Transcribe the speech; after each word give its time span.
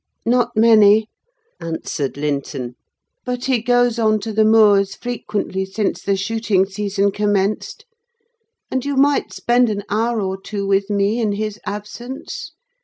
"Not 0.25 0.57
many," 0.57 1.09
answered 1.59 2.17
Linton; 2.17 2.73
"but 3.23 3.45
he 3.45 3.61
goes 3.61 3.99
on 3.99 4.19
to 4.21 4.33
the 4.33 4.43
moors 4.43 4.95
frequently, 4.95 5.63
since 5.63 6.01
the 6.01 6.17
shooting 6.17 6.65
season 6.65 7.11
commenced; 7.11 7.85
and 8.71 8.83
you 8.83 8.95
might 8.95 9.31
spend 9.31 9.69
an 9.69 9.83
hour 9.91 10.19
or 10.19 10.41
two 10.41 10.65
with 10.65 10.89
me 10.89 11.19
in 11.21 11.33
his 11.33 11.59
absence. 11.67 12.51